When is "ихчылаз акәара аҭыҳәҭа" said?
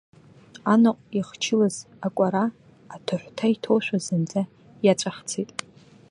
1.19-3.47